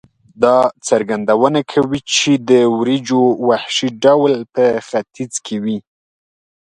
[0.43, 0.57] دا
[0.87, 5.77] څرګندونه کوي چې د وریجو وحشي ډول په ختیځ کې وې.